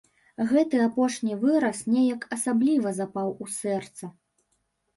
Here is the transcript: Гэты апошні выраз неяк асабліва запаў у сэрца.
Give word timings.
Гэты 0.51 0.79
апошні 0.85 1.33
выраз 1.43 1.83
неяк 1.93 2.27
асабліва 2.37 2.97
запаў 3.03 3.27
у 3.45 3.51
сэрца. 3.61 4.13